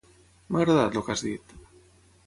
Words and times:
M'ha 0.49 0.63
agradat 0.65 0.99
el 1.03 1.07
que 1.11 1.15
has 1.17 1.25
dit. 1.29 1.57